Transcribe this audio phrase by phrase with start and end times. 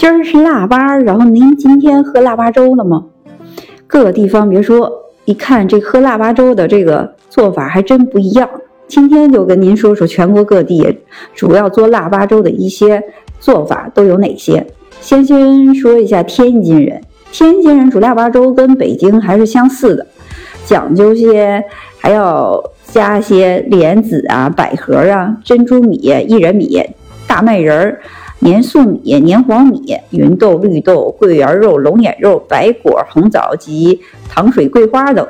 [0.00, 3.04] 今儿是腊八，然后您今天喝腊八粥了吗？
[3.86, 4.90] 各个地方别说，
[5.26, 8.48] 一看这喝腊八粥的这个做法还真不一样。
[8.88, 11.00] 今天就跟您说说全国各地
[11.34, 13.02] 主要做腊八粥的一些
[13.40, 14.66] 做法都有哪些。
[15.02, 20.06] 先先说一下天津人，天津人煮腊八粥跟北京还是相似的，
[20.64, 21.62] 讲究些
[21.98, 26.82] 还要加些莲子啊、百合啊、珍珠米、薏仁米、
[27.26, 28.00] 大麦仁儿。
[28.40, 35.26] 粘粟米、粘黄米、芸豆、绿豆、桂圆肉、龙眼肉、白果、红枣及糖水、桂花等，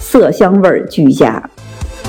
[0.00, 1.50] 色香味俱佳。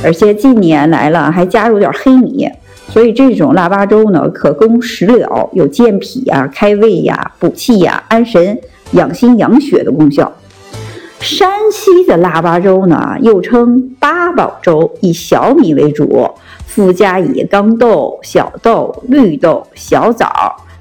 [0.04, 2.48] 而且近年来了，还加入点黑米，
[2.88, 8.58] 所以这种腊八粥呢，可供食疗，有健脾呀、开胃呀、补气呀、安神、
[8.92, 10.32] 养心养血的功效。
[11.20, 16.30] 山西的腊八粥呢，又称八宝粥，以小米为主。
[16.77, 20.27] 附加以刚豆、小豆、绿豆、小枣，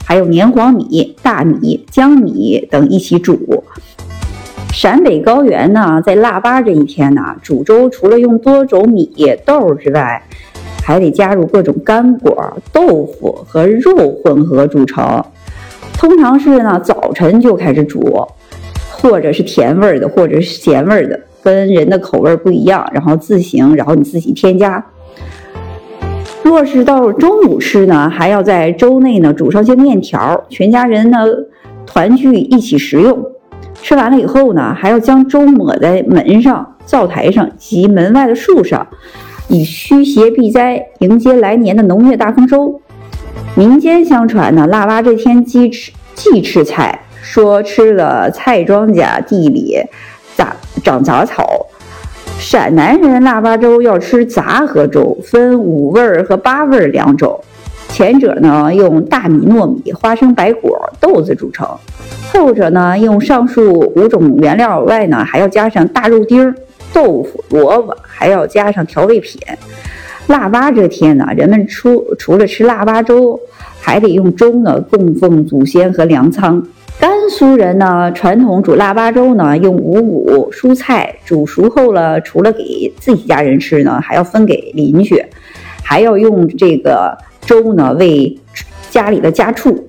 [0.05, 3.65] 还有黏黄米、大米、江米等一起煮。
[4.75, 9.11] 陕北高原呢，在腊八这一天呢，煮粥除了用多种米
[9.47, 10.23] 豆之外，
[10.85, 15.25] 还得加入各种干果、豆腐和肉混合煮成。
[15.95, 18.23] 通常是呢，早晨就开始煮，
[18.91, 24.85] 或者是甜味的，或者是咸味的，跟人的口味不一样，然后自行，然后你自己添加。
[26.47, 31.19] 若是到中午吃呢，还要在粥内呢煮上些面条，全家人呢
[31.85, 33.21] 团聚一起食用。
[33.83, 38.87] 吃完了以后呢，还要将粥抹在门上、灶台上及门外的树上，
[39.49, 42.81] 以驱邪避灾，迎接来年的农业大丰收。
[43.57, 49.79] 民间相传呢，腊八这天忌吃忌吃菜，说吃了菜庄稼地里
[50.37, 51.67] 杂长杂草。
[52.39, 57.41] 陕南人腊八粥要吃杂合粥，分五味儿和八味儿两种。
[57.89, 61.67] 前者呢用大米、糯米、花生、白果、豆子煮成；
[62.33, 66.55] 后者呢用上述五种原料外呢，还要加上大肉丁、
[66.93, 69.41] 豆腐、萝卜，还要加上调味品。
[70.29, 73.39] 腊八这天呢，人们除除了吃腊八粥，
[73.81, 76.65] 还得用粥呢供奉祖先和粮仓。
[77.27, 85.21] 甘肃人呢，传统煮腊八粥呢，用五谷蔬菜煮熟后了，除了给自己家人吃呢，还要分给邻居，
[85.83, 88.39] 还要用这个粥呢为
[88.91, 89.89] 家里的家畜。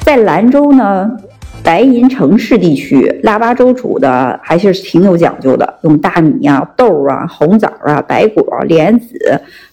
[0.00, 1.18] 在兰州呢，
[1.62, 9.18] 白银城市地区，腊八粥煮的还是挺有讲究的，用大米啊、豆啊、红枣啊、白果、莲子、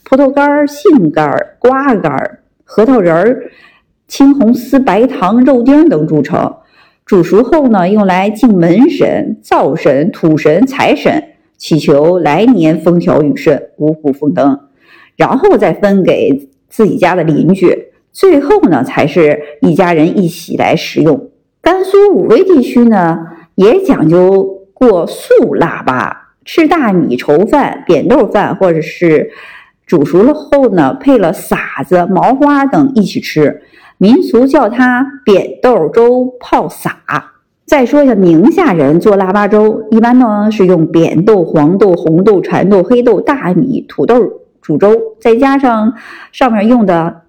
[0.03, 3.43] 葡萄干、杏干、瓜干、核桃仁、
[4.09, 6.53] 青红丝、白糖、肉丁等煮成。
[7.07, 11.23] 煮熟后呢，用来敬门神、灶神、土神、财神，
[11.55, 14.59] 祈求来年风调雨顺、五谷丰登，
[15.15, 21.29] 然后再分给自己家的邻居，最后呢，才是一家人一起来食用。
[21.61, 23.19] 甘肃武威地区呢，
[23.55, 29.31] 也讲究过素腊八，吃大米稠饭、扁豆饭，或者是
[29.85, 31.57] 煮熟了后呢，配了撒
[31.87, 33.61] 子、毛花等一起吃。
[33.97, 37.01] 民俗叫它扁豆粥泡撒。
[37.65, 45.93] 再说一下，宁夏人做腊八粥，一般呢是用扁豆、黄豆、红豆、蚕豆、黑豆、大米、土豆煮粥，再加上
[46.31, 47.23] 上面用的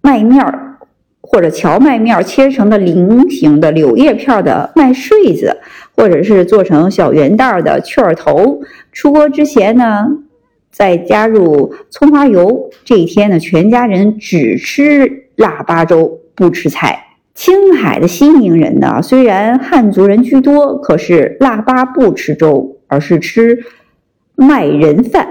[0.00, 0.76] 麦面儿
[1.20, 5.58] 或者荞麦面切成的菱形的柳叶片的麦穗子，
[5.94, 8.62] 或者是做成小圆袋的雀儿头。
[8.92, 10.06] 出锅之前呢，
[10.70, 12.70] 再加入葱花油。
[12.82, 15.26] 这一天呢，全家人只吃。
[15.40, 17.06] 腊八粥不吃菜。
[17.34, 23.58] 青海的西宁人呢，虽然汉族人居多，可是腊八不吃粥，而是吃
[24.36, 25.26] 麦仁饭，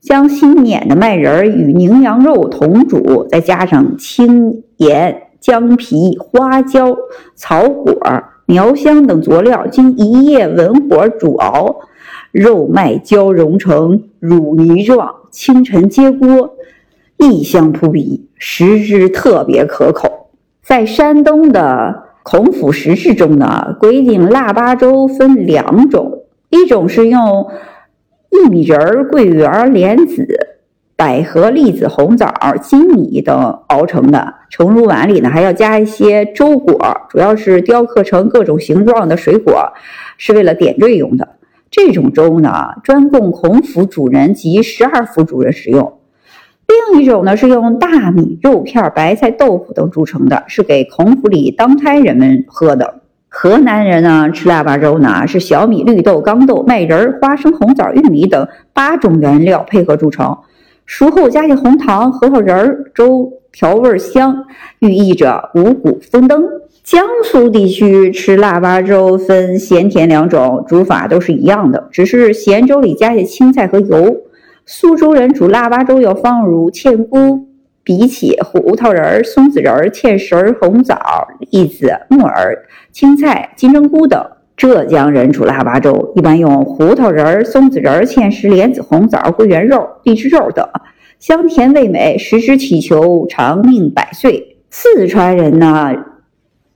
[0.00, 6.96] 将新碾的麦仁儿与宁羊肉同煮，再加上青盐、姜皮、花椒、
[7.34, 8.00] 草果、
[8.46, 11.80] 苗香等佐料，经一夜文火煮熬，
[12.32, 16.56] 肉麦交融成乳泥状，清晨接锅。
[17.20, 20.30] 异香扑鼻，食之特别可口。
[20.62, 27.20] 在山东的孔府石室中呢，规定腊八粥分两种，一种是用
[28.30, 30.26] 薏米仁、桂圆、莲子、
[30.96, 36.78] 百合、栗子、红枣、金米等熬成的，盛入碗里呢，还要加一些粥果，
[37.10, 39.74] 主要是雕刻成各种形状的水果，
[40.16, 41.28] 是为了点缀用的。
[41.70, 42.50] 这种粥呢，
[42.82, 45.99] 专供孔府主人及十二府主人食用。
[46.92, 53.00] 另一种呢是用大米、肉片、白菜、豆腐等煮成的，是给孔府里当差人们喝的。
[53.28, 60.38] 河南人呢吃腊八粥呢，是小米、绿豆、豇豆、麦仁、花生、红枣、玉米等八种原料配合煮成，
[60.86, 64.44] 熟后加些红糖、核桃仁儿，粥调味香，
[64.78, 66.44] 寓意着五谷丰登。
[66.82, 74.16] 江苏地区吃腊八粥分咸甜两种，煮法都是一样的，只是咸粥里加些青菜和油。
[74.72, 77.48] 苏州人煮腊八粥要放入芡菇、
[77.84, 80.96] 荸荠、胡桃仁、松子仁、芡实、红枣、
[81.50, 82.56] 栗子、木耳、
[82.92, 84.24] 青菜、金针菇等。
[84.56, 90.64] 浙江人煮腊八粥一般用胡桃仁、松子仁、芡实、莲子、红枣、桂圆肉、荔枝肉等，
[91.18, 94.58] 香甜味美，食之祈求长命百岁。
[94.70, 95.92] 四川人呢，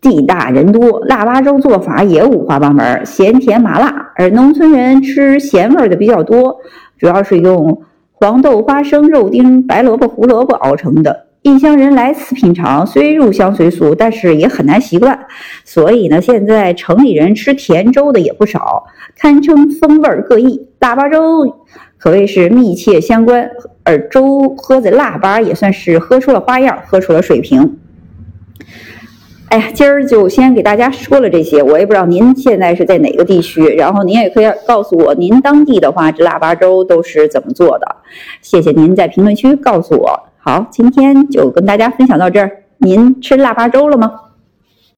[0.05, 6.59] 地大人多，腊八粥做法也五花八门，咸甜麻辣，而农村人吃咸味的比较多，
[6.99, 7.81] 主要是用
[8.13, 11.25] 黄豆、花生、肉丁、白萝卜、胡萝卜熬成的。
[11.41, 15.19] 异乡人来此品尝，虽入乡随俗，但是也很难习惯。
[15.65, 18.85] 所以呢，现在城里人吃甜粥的也不少，
[19.19, 20.69] 堪称风味各异。
[20.81, 21.21] 腊八粥
[21.97, 23.49] 可谓是密切相关，
[23.85, 27.79] 而粥喝的腊八也算是喝出了花样，喝出了水平。
[29.49, 37.87] 哎呀，今儿就先给大家说了这些，我也不知道您现在是在哪个地区，然后您也可以告诉我，您当地的话这腊八粥都是怎么做的？
[38.43, 40.21] 谢谢您在评论区告诉我。
[40.39, 42.51] 好，今天就跟大家分享到这儿。
[42.79, 44.11] 您吃腊八粥了吗？